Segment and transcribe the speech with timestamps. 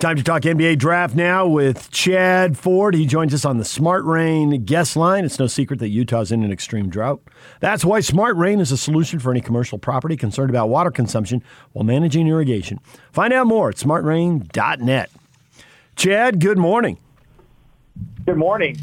[0.00, 2.94] Time to talk NBA draft now with Chad Ford.
[2.94, 5.24] He joins us on the Smart Rain guest line.
[5.24, 7.20] It's no secret that Utah's in an extreme drought.
[7.58, 11.42] That's why Smart Rain is a solution for any commercial property concerned about water consumption
[11.72, 12.78] while managing irrigation.
[13.10, 15.10] Find out more at smartrain.net.
[15.96, 17.00] Chad, good morning.
[18.24, 18.76] Good morning.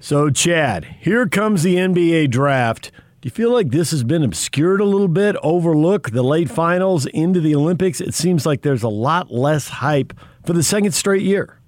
[0.00, 2.90] So, Chad, here comes the NBA draft.
[3.26, 7.40] You feel like this has been obscured a little bit, overlooked the late finals into
[7.40, 8.00] the Olympics?
[8.00, 10.12] It seems like there's a lot less hype
[10.44, 11.58] for the second straight year.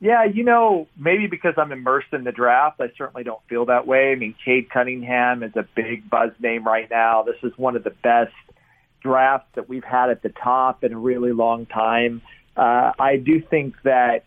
[0.00, 3.86] Yeah, you know, maybe because I'm immersed in the draft, I certainly don't feel that
[3.86, 4.12] way.
[4.12, 7.22] I mean, Cade Cunningham is a big buzz name right now.
[7.22, 8.32] This is one of the best
[9.02, 12.22] drafts that we've had at the top in a really long time.
[12.56, 14.24] Uh, I do think that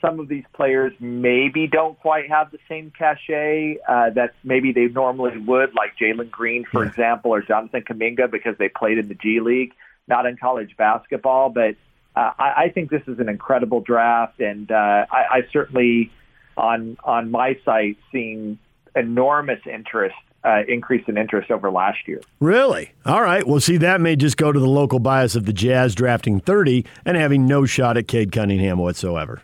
[0.00, 4.86] some of these players maybe don't quite have the same cachet uh, that maybe they
[4.86, 6.90] normally would, like Jalen Green, for yeah.
[6.90, 9.72] example, or Jonathan Kuminga, because they played in the G League,
[10.08, 11.50] not in college basketball.
[11.50, 11.76] But
[12.16, 16.10] uh, I, I think this is an incredible draft, and uh, I, I certainly
[16.56, 18.58] on on my site seeing
[18.96, 22.20] enormous interest uh, increase in interest over last year.
[22.40, 22.92] Really?
[23.04, 23.46] All right.
[23.46, 26.84] Well, see, that may just go to the local bias of the Jazz drafting 30
[27.04, 29.42] and having no shot at Cade Cunningham whatsoever.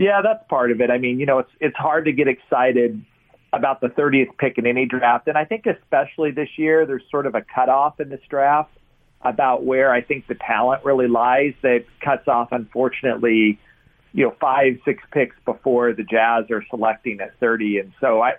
[0.00, 0.90] Yeah, that's part of it.
[0.90, 3.04] I mean, you know, it's it's hard to get excited
[3.52, 7.26] about the 30th pick in any draft, and I think especially this year, there's sort
[7.26, 8.70] of a cutoff in this draft
[9.20, 11.52] about where I think the talent really lies.
[11.60, 13.58] That cuts off, unfortunately,
[14.14, 18.36] you know, five, six picks before the Jazz are selecting at 30, and so I,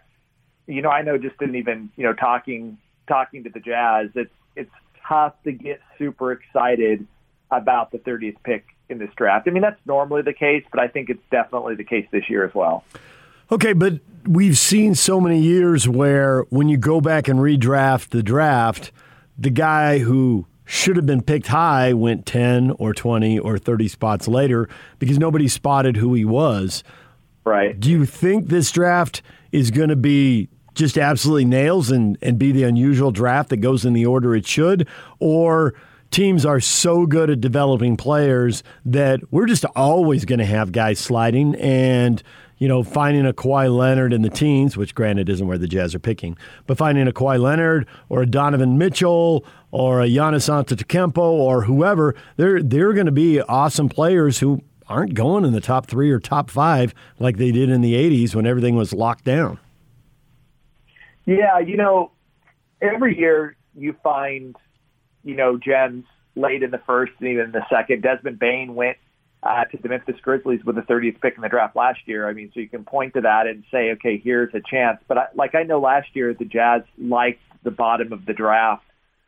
[0.66, 4.34] you know, I know just in even you know talking talking to the Jazz, it's
[4.56, 4.74] it's
[5.08, 7.06] tough to get super excited
[7.52, 9.48] about the 30th pick in this draft.
[9.48, 12.46] I mean, that's normally the case, but I think it's definitely the case this year
[12.46, 12.84] as well.
[13.52, 18.24] Okay, but we've seen so many years where when you go back and redraft the
[18.24, 18.92] draft,
[19.38, 24.28] the guy who should have been picked high went 10 or 20 or 30 spots
[24.28, 26.84] later because nobody spotted who he was.
[27.44, 27.78] Right.
[27.78, 29.22] Do you think this draft
[29.52, 33.84] is going to be just absolutely nails and, and be the unusual draft that goes
[33.84, 34.88] in the order it should?
[35.20, 35.74] Or
[36.12, 41.00] teams are so good at developing players that we're just always going to have guys
[41.00, 42.22] sliding and
[42.62, 45.96] you know, finding a Kawhi Leonard in the teens, which granted isn't where the Jazz
[45.96, 51.18] are picking, but finding a Kawhi Leonard or a Donovan Mitchell or a Giannis Antetokounmpo
[51.18, 55.88] or whoever, they're they're going to be awesome players who aren't going in the top
[55.88, 59.58] three or top five like they did in the '80s when everything was locked down.
[61.26, 62.12] Yeah, you know,
[62.80, 64.56] every year you find
[65.24, 66.06] you know, gems
[66.36, 68.02] late in the first and even in the second.
[68.02, 68.98] Desmond Bane went
[69.44, 72.28] uh, to the Memphis Grizzlies with the 30th pick in the draft last year.
[72.28, 75.00] I mean, so you can point to that and say, okay, here's a chance.
[75.08, 78.84] But I, like I know last year, the Jazz liked the bottom of the draft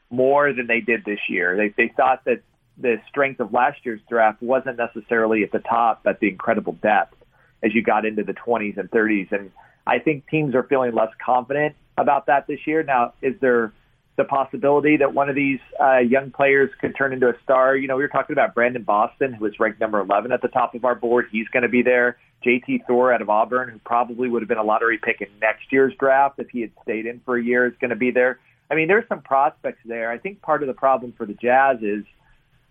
[0.09, 1.57] more than they did this year.
[1.57, 2.41] They they thought that
[2.77, 7.15] the strength of last year's draft wasn't necessarily at the top, but the incredible depth
[7.63, 9.31] as you got into the 20s and 30s.
[9.31, 9.51] And
[9.87, 12.83] I think teams are feeling less confident about that this year.
[12.83, 13.73] Now, is there
[14.15, 17.75] the possibility that one of these uh, young players could turn into a star.
[17.75, 20.49] You know, we were talking about Brandon Boston, who was ranked number 11 at the
[20.49, 21.27] top of our board.
[21.31, 22.17] He's going to be there.
[22.45, 25.71] JT Thor out of Auburn, who probably would have been a lottery pick in next
[25.71, 28.39] year's draft if he had stayed in for a year, is going to be there.
[28.69, 30.11] I mean, there's some prospects there.
[30.11, 32.03] I think part of the problem for the Jazz is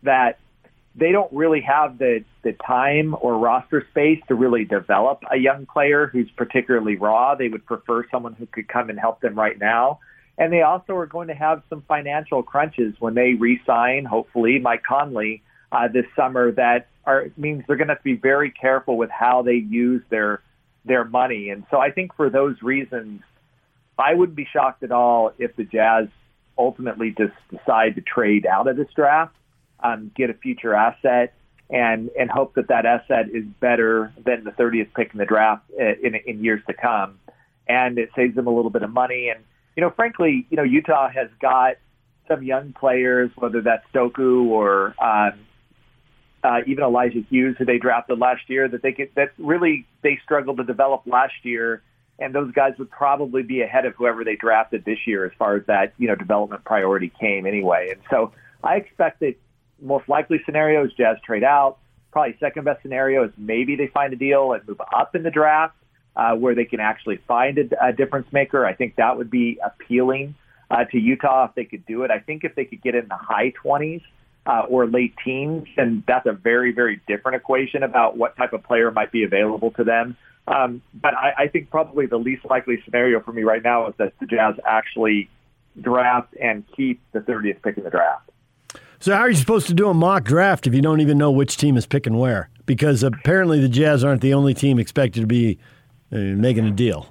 [0.02, 0.38] that
[0.94, 5.66] they don't really have the, the time or roster space to really develop a young
[5.66, 7.34] player who's particularly raw.
[7.34, 10.00] They would prefer someone who could come and help them right now.
[10.42, 14.82] And they also are going to have some financial crunches when they re-sign, hopefully, Mike
[14.82, 16.50] Conley uh, this summer.
[16.50, 20.02] That are means they're going to have to be very careful with how they use
[20.10, 20.42] their
[20.84, 21.50] their money.
[21.50, 23.22] And so I think for those reasons,
[23.96, 26.08] I wouldn't be shocked at all if the Jazz
[26.58, 29.36] ultimately just decide to trade out of this draft,
[29.78, 31.34] um, get a future asset,
[31.70, 35.62] and and hope that that asset is better than the 30th pick in the draft
[35.80, 37.20] uh, in, in years to come,
[37.68, 39.44] and it saves them a little bit of money and
[39.76, 41.76] you know, frankly, you know, Utah has got
[42.28, 45.38] some young players, whether that's Doku or um,
[46.44, 50.18] uh, even Elijah Hughes, who they drafted last year, that they could that really they
[50.22, 51.82] struggled to develop last year,
[52.18, 55.56] and those guys would probably be ahead of whoever they drafted this year as far
[55.56, 57.90] as that you know development priority came anyway.
[57.92, 58.32] And so
[58.62, 59.34] I expect that
[59.80, 61.78] most likely scenario is Jazz trade out.
[62.12, 65.30] Probably second best scenario is maybe they find a deal and move up in the
[65.30, 65.74] draft
[66.16, 68.66] uh, where they can actually find a, a difference maker.
[68.66, 70.34] I think that would be appealing
[70.70, 72.10] uh, to Utah if they could do it.
[72.10, 74.02] I think if they could get in the high 20s
[74.46, 78.62] uh, or late teens, then that's a very, very different equation about what type of
[78.62, 80.16] player might be available to them.
[80.48, 83.94] Um, but I, I think probably the least likely scenario for me right now is
[83.98, 85.30] that the Jazz actually
[85.80, 88.30] draft and keep the 30th pick in the draft.
[88.98, 91.30] So how are you supposed to do a mock draft if you don't even know
[91.30, 92.50] which team is picking where?
[92.66, 95.58] Because apparently the Jazz aren't the only team expected to be
[96.12, 97.08] making a deal.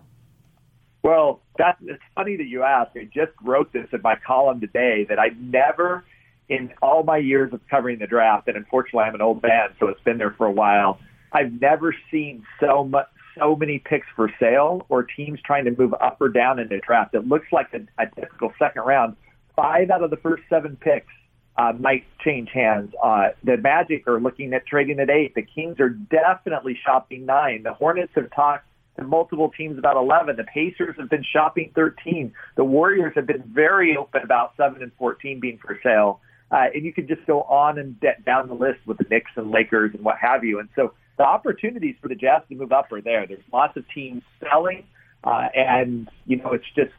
[1.04, 2.92] Well, that's it's funny that you ask.
[2.96, 6.04] I just wrote this in my column today that I never,
[6.48, 9.88] in all my years of covering the draft, and unfortunately I'm an old man, so
[9.88, 11.00] it's been there for a while.
[11.32, 13.08] I've never seen so much,
[13.38, 16.80] so many picks for sale or teams trying to move up or down in the
[16.86, 17.16] draft.
[17.16, 19.16] It looks like a, a typical second round.
[19.56, 21.14] Five out of the first seven picks
[21.58, 22.94] uh, might change hands.
[23.02, 25.36] Uh, the Magic are looking at trading at eight.
[25.36, 27.64] The Kings are definitely shopping nine.
[27.64, 28.66] The Hornets have talked
[28.98, 30.36] to multiple teams about 11.
[30.36, 32.34] The Pacers have been shopping 13.
[32.56, 36.20] The Warriors have been very open about 7 and 14 being for sale.
[36.52, 37.96] Uh, and you could just go on and
[38.26, 40.60] down the list with the Knicks and Lakers and what have you.
[40.60, 43.26] And so the opportunities for the Jazz to move up are there.
[43.26, 44.86] There's lots of teams selling,
[45.24, 46.92] uh, and you know it's just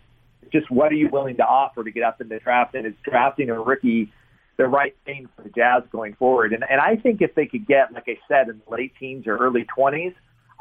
[0.53, 2.75] just what are you willing to offer to get up in the draft?
[2.75, 4.13] And is drafting a rookie
[4.59, 6.53] the right thing for the Jazz going forward?
[6.53, 9.27] And and I think if they could get, like I said, in the late teens
[9.27, 10.13] or early twenties,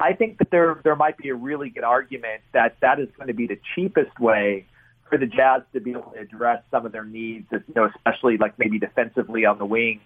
[0.02, 3.28] I think that there there might be a really good argument that that is going
[3.28, 4.66] to be the cheapest way
[5.08, 8.36] for the Jazz to be able to address some of their needs, you know, especially
[8.36, 10.00] like maybe defensively on the wings,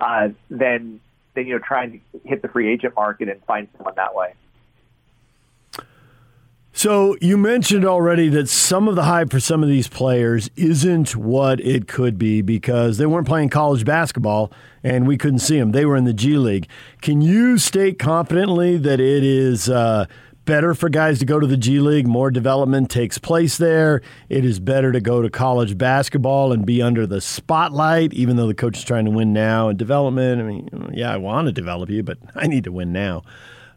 [0.00, 1.00] uh, than
[1.34, 4.34] than you know trying to hit the free agent market and find someone that way.
[6.80, 11.14] So you mentioned already that some of the hype for some of these players isn't
[11.14, 14.50] what it could be because they weren't playing college basketball
[14.82, 15.72] and we couldn't see them.
[15.72, 16.68] They were in the G League.
[17.02, 20.06] Can you state confidently that it is uh,
[20.46, 22.06] better for guys to go to the G League?
[22.06, 24.00] More development takes place there.
[24.30, 28.46] It is better to go to college basketball and be under the spotlight, even though
[28.46, 30.40] the coach is trying to win now and development.
[30.40, 33.22] I mean, yeah, I want to develop you, but I need to win now.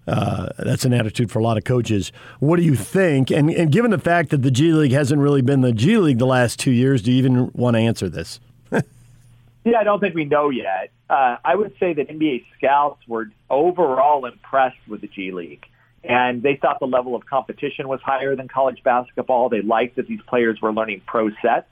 [0.08, 2.12] Uh, that's an attitude for a lot of coaches.
[2.40, 3.32] What do you think?
[3.32, 6.18] And, and given the fact that the G League hasn't really been the G League
[6.18, 8.40] the last two years, do you even want to answer this?
[8.72, 10.92] yeah, I don't think we know yet.
[11.10, 15.66] Uh, I would say that NBA scouts were overall impressed with the G League.
[16.04, 19.48] And they thought the level of competition was higher than college basketball.
[19.48, 21.70] They liked that these players were learning pro sets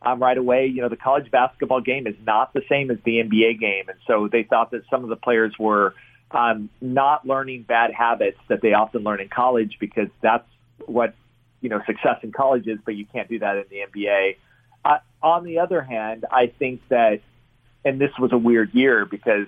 [0.00, 0.66] um, right away.
[0.66, 3.88] You know, the college basketball game is not the same as the NBA game.
[3.88, 5.94] And so they thought that some of the players were
[6.34, 10.48] um, not learning bad habits that they often learn in college because that's
[10.86, 11.14] what
[11.60, 14.36] you know success in college is, but you can't do that in the NBA.
[14.84, 17.20] Uh, on the other hand, I think that,
[17.84, 19.46] and this was a weird year because,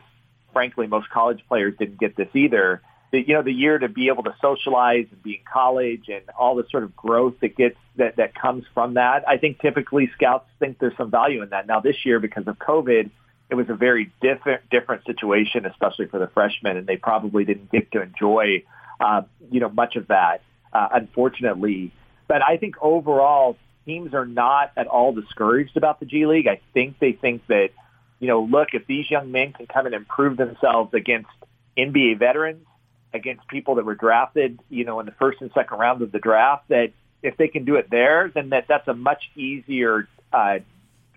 [0.53, 2.81] frankly, most college players didn't get this either.
[3.12, 6.23] The, you know, the year to be able to socialize and be in college and
[6.39, 9.29] all the sort of growth that gets that that comes from that.
[9.29, 11.67] I think typically scouts think there's some value in that.
[11.67, 13.11] Now this year, because of COVID,
[13.48, 17.70] it was a very different different situation, especially for the freshmen, and they probably didn't
[17.70, 18.64] get to enjoy
[19.00, 21.93] uh, you know much of that, uh, unfortunately.
[22.28, 26.48] But I think overall, teams are not at all discouraged about the G League.
[26.48, 27.70] I think they think that
[28.19, 31.28] you know, look, if these young men can come and improve themselves against
[31.76, 32.64] NBA veterans,
[33.12, 36.19] against people that were drafted, you know, in the first and second round of the
[36.19, 40.58] draft, that if they can do it there, then that that's a much easier uh,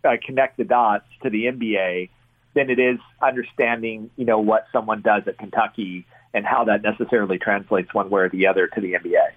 [0.04, 2.10] uh, connect the dots to the NBA
[2.54, 7.38] than it is understanding, you know, what someone does at Kentucky and how that necessarily
[7.38, 9.30] translates one way or the other to the NBA.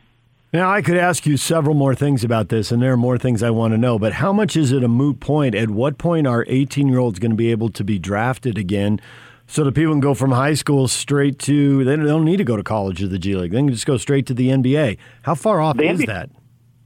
[0.52, 3.42] Now, I could ask you several more things about this, and there are more things
[3.42, 5.54] I want to know, but how much is it a moot point?
[5.54, 9.00] At what point are 18 year olds going to be able to be drafted again
[9.46, 12.56] so that people can go from high school straight to, they don't need to go
[12.56, 13.52] to college or the G League.
[13.52, 14.98] They can just go straight to the NBA.
[15.22, 16.30] How far off the is NBA, that?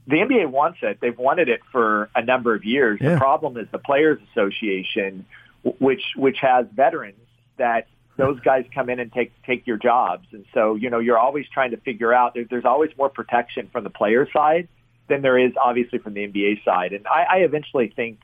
[0.07, 0.99] The NBA wants it.
[1.01, 2.99] They've wanted it for a number of years.
[3.01, 3.15] Yeah.
[3.15, 5.25] The problem is the Players Association
[5.63, 7.17] which which has veterans
[7.57, 7.87] that
[8.17, 10.27] those guys come in and take take your jobs.
[10.31, 13.69] And so, you know, you're always trying to figure out there, there's always more protection
[13.71, 14.67] from the player side
[15.07, 16.93] than there is obviously from the NBA side.
[16.93, 18.19] And I, I eventually think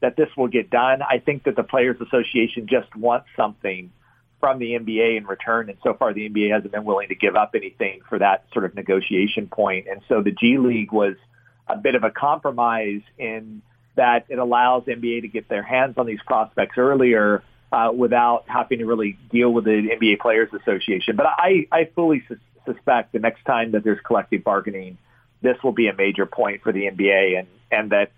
[0.00, 1.02] that this will get done.
[1.02, 3.90] I think that the Players Association just wants something
[4.40, 5.68] from the NBA in return.
[5.68, 8.64] And so far the NBA hasn't been willing to give up anything for that sort
[8.64, 9.86] of negotiation point.
[9.90, 11.14] And so the G League was
[11.66, 13.62] a bit of a compromise in
[13.98, 18.78] that it allows NBA to get their hands on these prospects earlier uh, without having
[18.78, 21.16] to really deal with the NBA Players Association.
[21.16, 24.98] But I, I fully sus- suspect the next time that there's collective bargaining,
[25.42, 28.12] this will be a major point for the NBA, and and that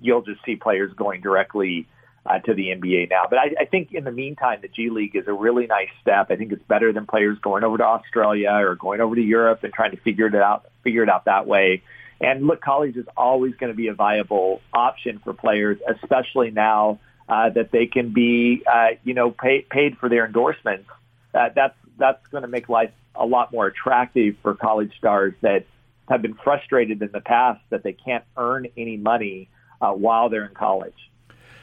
[0.00, 1.86] you'll just see players going directly
[2.26, 3.26] uh, to the NBA now.
[3.28, 6.30] But I, I think in the meantime, the G League is a really nice step.
[6.30, 9.64] I think it's better than players going over to Australia or going over to Europe
[9.64, 11.82] and trying to figure it out, figure it out that way.
[12.20, 17.00] And look, college is always going to be a viable option for players, especially now
[17.28, 20.88] uh, that they can be, uh, you know, pay, paid for their endorsements.
[21.32, 25.66] Uh, that's that's going to make life a lot more attractive for college stars that
[26.08, 29.48] have been frustrated in the past that they can't earn any money
[29.80, 30.94] uh, while they're in college.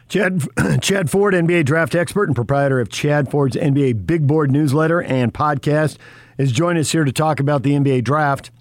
[0.07, 0.41] Chad,
[0.81, 5.33] Chad Ford, NBA draft expert and proprietor of Chad Ford's NBA Big Board newsletter and
[5.33, 5.97] podcast,
[6.37, 8.51] is joining us here to talk about the NBA draft.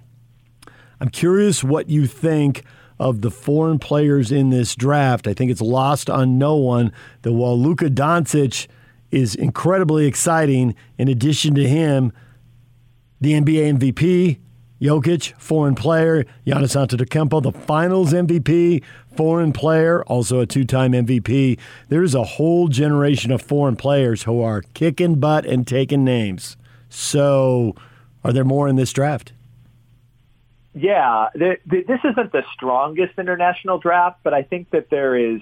[1.00, 2.65] I'm curious what you think
[2.99, 5.26] of the foreign players in this draft.
[5.26, 8.67] I think it's lost on no one that while Luka Doncic
[9.11, 12.12] is incredibly exciting, in addition to him,
[13.21, 14.38] the NBA MVP,
[14.81, 18.83] Jokic, foreign player, Giannis Antetokounmpo, the Finals MVP,
[19.17, 21.59] foreign player, also a two-time MVP.
[21.88, 26.57] There's a whole generation of foreign players who are kicking butt and taking names.
[26.91, 27.75] So,
[28.23, 29.33] are there more in this draft?
[30.78, 35.40] Yeah, the, the, this isn't the strongest international draft, but I think that there is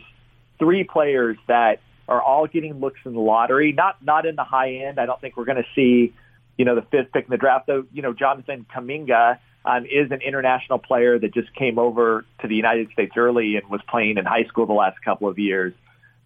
[0.60, 3.72] three players that are all getting looks in the lottery.
[3.72, 5.00] Not not in the high end.
[5.00, 6.14] I don't think we're going to see,
[6.56, 7.66] you know, the fifth pick in the draft.
[7.66, 12.46] Though, you know, Jonathan Kuminga um, is an international player that just came over to
[12.46, 15.74] the United States early and was playing in high school the last couple of years.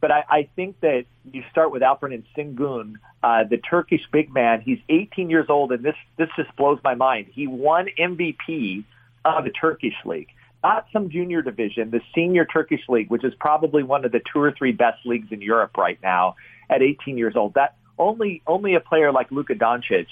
[0.02, 4.60] But I, I think that you start with Alperen Sengun, uh, the Turkish big man.
[4.60, 7.28] He's 18 years old, and this this just blows my mind.
[7.32, 8.84] He won MVP
[9.24, 10.28] of the Turkish league,
[10.62, 14.40] not some junior division, the senior Turkish league, which is probably one of the two
[14.40, 16.36] or three best leagues in Europe right now.
[16.70, 20.06] At 18 years old, that only only a player like Luka Doncic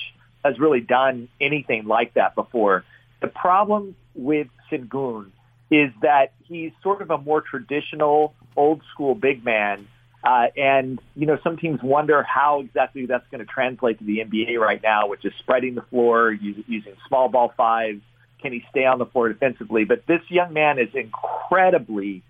[0.44, 2.84] has really done anything like that before.
[3.20, 5.30] The problem with Sengun
[5.70, 9.88] is that he's sort of a more traditional, old school big man.
[10.22, 14.18] Uh, and, you know, some teams wonder how exactly that's going to translate to the
[14.18, 18.02] NBA right now, which is spreading the floor, using small ball fives,
[18.46, 19.82] can he stay on the floor defensively?
[19.82, 22.22] But this young man is incredibly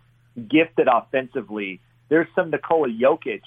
[0.48, 1.78] gifted offensively.
[2.08, 3.42] There's some Nikola Jokic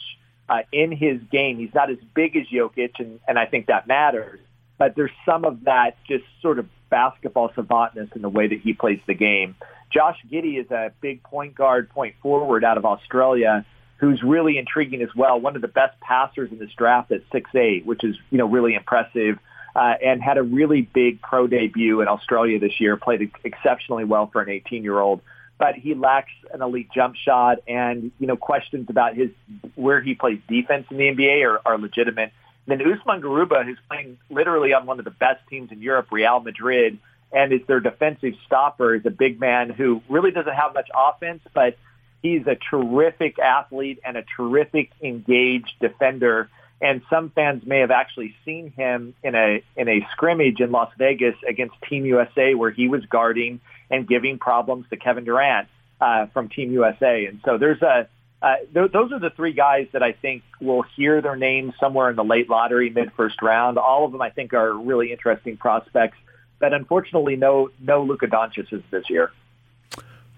[0.47, 1.57] uh, in his game.
[1.57, 4.39] He's not as big as Jokic, and, and I think that matters.
[4.77, 8.73] But there's some of that just sort of basketball savantness in the way that he
[8.73, 9.55] plays the game.
[9.91, 13.65] Josh Giddey is a big point guard, point forward out of Australia
[13.97, 15.41] who's really intriguing as well.
[15.41, 18.45] One of the best passers in this draft at six eight, which is, you know,
[18.45, 19.39] really impressive
[19.75, 24.27] uh, and had a really big pro debut in Australia this year, played exceptionally well
[24.27, 25.21] for an 18-year-old.
[25.57, 29.29] But he lacks an elite jump shot, and you know questions about his
[29.75, 32.31] where he plays defense in the NBA are, are legitimate.
[32.67, 36.07] And then Usman Garuba, who's playing literally on one of the best teams in Europe,
[36.11, 36.99] Real Madrid,
[37.31, 41.41] and is their defensive stopper, is a big man who really doesn't have much offense,
[41.53, 41.77] but
[42.21, 46.49] he's a terrific athlete and a terrific engaged defender
[46.81, 50.91] and some fans may have actually seen him in a in a scrimmage in Las
[50.97, 53.59] Vegas against Team USA where he was guarding
[53.89, 55.67] and giving problems to Kevin Durant
[55.99, 57.25] uh, from Team USA.
[57.25, 58.07] And so there's a
[58.41, 62.09] uh, th- those are the three guys that I think will hear their names somewhere
[62.09, 63.77] in the late lottery, mid first round.
[63.77, 66.17] All of them I think are really interesting prospects,
[66.59, 69.31] but unfortunately no no Luka Doncic this year.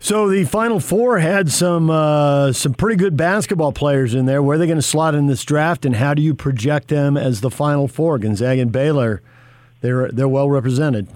[0.03, 4.41] So the Final Four had some uh, some pretty good basketball players in there.
[4.41, 7.15] Where are they going to slot in this draft, and how do you project them
[7.17, 8.17] as the Final Four?
[8.17, 9.21] Gonzaga and Baylor,
[9.81, 11.07] they're they're well represented.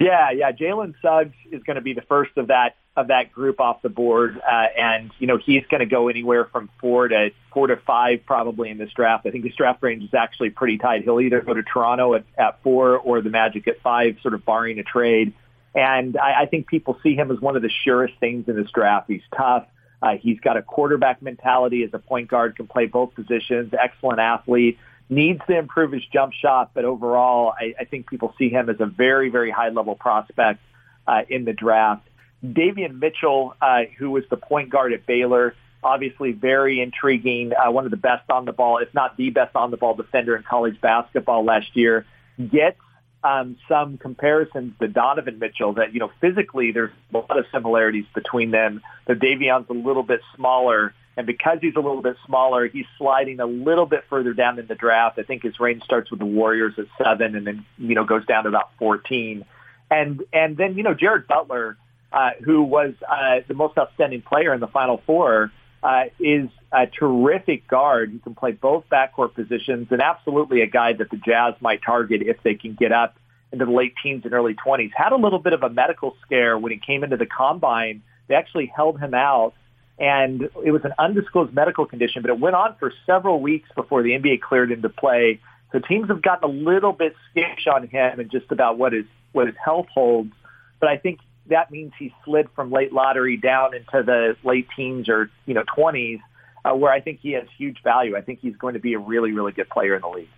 [0.00, 0.50] Yeah, yeah.
[0.52, 3.90] Jalen Suggs is going to be the first of that of that group off the
[3.90, 7.76] board, uh, and you know he's going to go anywhere from four to four to
[7.76, 9.26] five probably in this draft.
[9.26, 11.02] I think this draft range is actually pretty tight.
[11.02, 14.42] He'll either go to Toronto at, at four or the Magic at five, sort of
[14.46, 15.34] barring a trade.
[15.76, 18.70] And I, I think people see him as one of the surest things in this
[18.72, 19.08] draft.
[19.08, 19.66] He's tough.
[20.02, 24.18] Uh, he's got a quarterback mentality as a point guard, can play both positions, excellent
[24.18, 24.78] athlete,
[25.08, 28.76] needs to improve his jump shot, but overall, I, I think people see him as
[28.80, 30.60] a very, very high level prospect
[31.06, 32.06] uh, in the draft.
[32.44, 37.84] Davion Mitchell, uh, who was the point guard at Baylor, obviously very intriguing, uh, one
[37.84, 40.42] of the best on the ball, if not the best on the ball defender in
[40.42, 42.04] college basketball last year,
[42.38, 42.78] gets
[43.26, 48.04] um, some comparisons to Donovan Mitchell that, you know, physically there's a lot of similarities
[48.14, 48.82] between them.
[49.06, 53.40] The Davion's a little bit smaller, and because he's a little bit smaller, he's sliding
[53.40, 55.18] a little bit further down in the draft.
[55.18, 58.24] I think his range starts with the Warriors at seven and then, you know, goes
[58.26, 59.44] down to about 14.
[59.90, 61.76] And, and then, you know, Jared Butler,
[62.12, 65.50] uh, who was uh, the most outstanding player in the Final Four,
[65.86, 70.92] uh, is a terrific guard He can play both backcourt positions and absolutely a guy
[70.94, 73.16] that the Jazz might target if they can get up
[73.52, 74.90] into the late teens and early 20s.
[74.96, 78.02] Had a little bit of a medical scare when he came into the combine.
[78.26, 79.54] They actually held him out,
[79.96, 84.02] and it was an undisclosed medical condition, but it went on for several weeks before
[84.02, 85.38] the NBA cleared him to play.
[85.70, 89.04] So teams have gotten a little bit skittish on him and just about what his
[89.30, 90.32] what his health holds.
[90.80, 95.08] But I think that means he slid from late lottery down into the late teens
[95.08, 96.20] or you know 20s,
[96.64, 98.16] uh, where I think he has huge value.
[98.16, 100.28] I think he's going to be a really really good player in the league.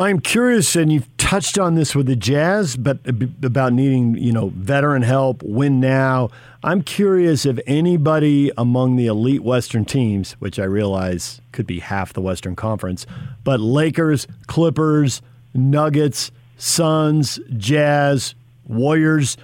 [0.00, 3.00] I'm curious, and you've touched on this with the Jazz, but
[3.42, 6.30] about needing, you know, veteran help, win now.
[6.62, 12.12] I'm curious if anybody among the elite Western teams, which I realize could be half
[12.12, 13.06] the Western Conference,
[13.42, 15.20] but Lakers, Clippers,
[15.52, 18.36] Nuggets, Suns, Jazz,
[18.68, 19.36] Warriors,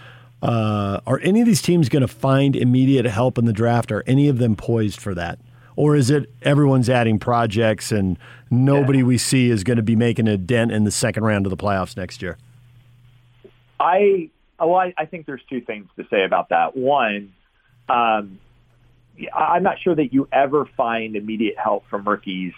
[0.43, 3.91] uh, are any of these teams going to find immediate help in the draft?
[3.91, 5.39] Are any of them poised for that?
[5.77, 8.19] Or is it everyone's adding projects and
[8.51, 9.05] nobody yeah.
[9.05, 11.57] we see is going to be making a dent in the second round of the
[11.57, 12.39] playoffs next year?
[13.81, 16.77] I well, I, I think there's two things to say about that.
[16.77, 17.33] One,
[17.89, 18.39] um,
[19.35, 22.53] I'm not sure that you ever find immediate help from rookies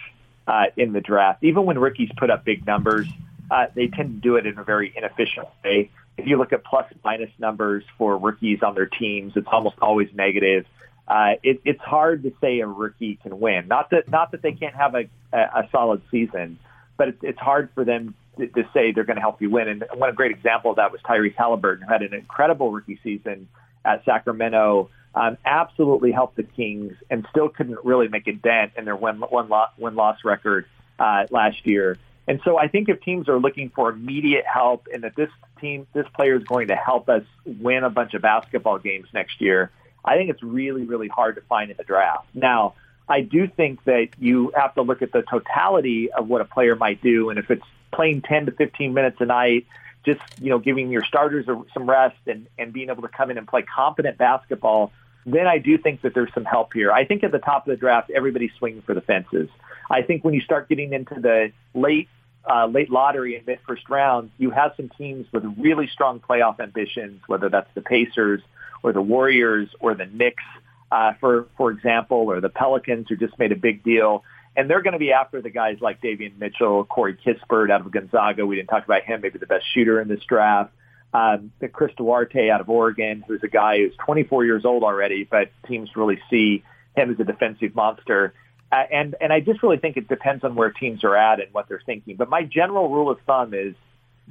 [0.47, 1.43] uh, in the draft.
[1.43, 3.07] Even when rookies put up big numbers,
[3.49, 5.89] uh, they tend to do it in a very inefficient way.
[6.17, 10.09] If you look at plus minus numbers for rookies on their teams, it's almost always
[10.13, 10.65] negative.
[11.07, 13.67] Uh, it, it's hard to say a rookie can win.
[13.67, 16.59] Not that not that they can't have a, a, solid season,
[16.97, 19.69] but it's, it's hard for them to, to say they're going to help you win.
[19.69, 23.47] And one great example of that was Tyrese Halliburton, who had an incredible rookie season
[23.85, 24.89] at Sacramento.
[25.15, 29.23] Um, absolutely helped the Kings, and still couldn't really make a dent in their win
[29.31, 30.65] win, win loss record
[30.99, 31.97] uh, last year.
[32.27, 35.29] And so I think if teams are looking for immediate help and that this
[35.61, 39.39] team, this player is going to help us win a bunch of basketball games next
[39.39, 39.71] year,
[40.03, 42.27] I think it's really, really hard to find in the draft.
[42.33, 42.73] Now,
[43.07, 46.75] I do think that you have to look at the totality of what a player
[46.75, 47.29] might do.
[47.29, 49.65] And if it's playing 10 to 15 minutes a night,
[50.05, 53.37] just, you know, giving your starters some rest and, and being able to come in
[53.37, 54.91] and play competent basketball,
[55.25, 56.91] then I do think that there's some help here.
[56.91, 59.49] I think at the top of the draft, everybody's swinging for the fences.
[59.89, 62.09] I think when you start getting into the late
[62.49, 66.59] uh, late lottery and mid first round, you have some teams with really strong playoff
[66.59, 68.41] ambitions, whether that's the Pacers
[68.83, 70.43] or the Warriors or the Knicks,
[70.91, 74.23] uh, for for example, or the Pelicans, who just made a big deal.
[74.55, 77.91] And they're going to be after the guys like Davion Mitchell, Corey Kispert out of
[77.91, 78.45] Gonzaga.
[78.45, 80.71] We didn't talk about him, maybe the best shooter in this draft.
[81.13, 85.23] Um, the Chris Duarte out of Oregon, who's a guy who's 24 years old already,
[85.29, 86.63] but teams really see
[86.95, 88.33] him as a defensive monster.
[88.71, 91.53] Uh, and and I just really think it depends on where teams are at and
[91.53, 92.15] what they're thinking.
[92.15, 93.75] But my general rule of thumb is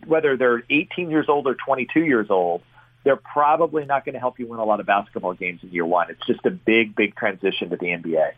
[0.07, 2.63] whether they're 18 years old or 22 years old,
[3.05, 5.87] they're probably not going to help you win a lot of basketball games in year
[5.87, 6.11] one.
[6.11, 8.33] It's just a big, big transition to the NBA.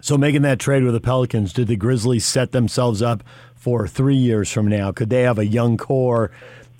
[0.00, 4.16] So making that trade with the Pelicans, did the Grizzlies set themselves up for three
[4.16, 4.92] years from now?
[4.92, 6.30] Could they have a young core?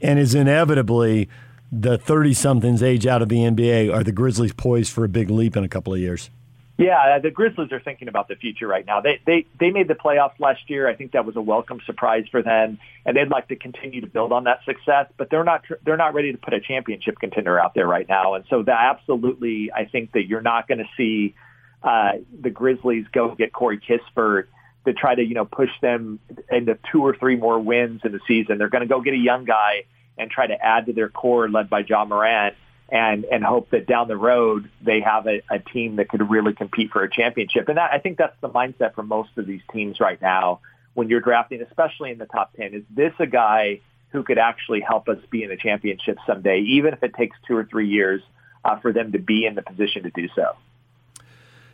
[0.01, 1.29] And is inevitably
[1.73, 3.93] the 30 somethings age out of the NBA?
[3.93, 6.31] Are the Grizzlies poised for a big leap in a couple of years?
[6.79, 9.01] Yeah, uh, the Grizzlies are thinking about the future right now.
[9.01, 10.89] They they they made the playoffs last year.
[10.89, 14.07] I think that was a welcome surprise for them, and they'd like to continue to
[14.07, 15.07] build on that success.
[15.17, 18.35] But they're not they're not ready to put a championship contender out there right now.
[18.35, 21.35] And so that absolutely, I think that you're not going to see
[21.83, 24.45] uh, the Grizzlies go get Corey Kispert
[24.87, 28.21] to try to you know push them into two or three more wins in the
[28.29, 28.59] season.
[28.59, 29.83] They're going to go get a young guy
[30.17, 32.55] and try to add to their core led by Ja Morant
[32.89, 36.55] and and hope that down the road they have a, a team that could really
[36.55, 37.69] compete for a championship.
[37.69, 40.61] And that, I think that's the mindset for most of these teams right now
[40.95, 42.75] when you're drafting, especially in the top ten.
[42.75, 46.95] Is this a guy who could actually help us be in a championship someday, even
[46.95, 48.23] if it takes two or three years
[48.65, 50.57] uh, for them to be in the position to do so?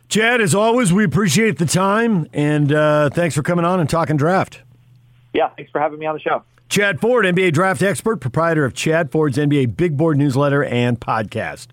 [0.09, 4.17] Chad, as always, we appreciate the time and uh, thanks for coming on and talking
[4.17, 4.61] draft.
[5.33, 6.43] Yeah, thanks for having me on the show.
[6.69, 11.67] Chad Ford, NBA draft expert, proprietor of Chad Ford's NBA Big Board newsletter and podcast.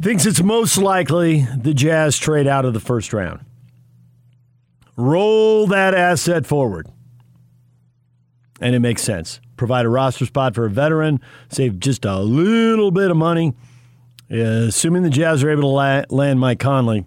[0.00, 3.44] Thinks it's most likely the Jazz trade out of the first round.
[4.96, 6.88] Roll that asset forward.
[8.60, 9.40] And it makes sense.
[9.56, 13.54] Provide a roster spot for a veteran, save just a little bit of money.
[14.30, 17.04] Assuming the Jazz are able to la- land Mike Conley,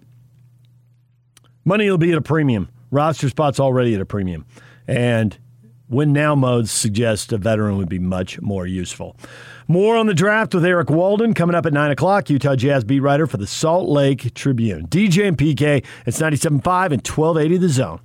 [1.64, 2.68] money will be at a premium.
[2.90, 4.46] Roster spots already at a premium.
[4.86, 5.36] And
[5.90, 9.16] Win now modes suggest a veteran would be much more useful.
[9.68, 13.00] More on the draft with Eric Walden coming up at 9 o'clock, Utah Jazz beat
[13.00, 14.86] writer for the Salt Lake Tribune.
[14.88, 18.00] DJ and PK, it's 97.5 and 1280 the zone.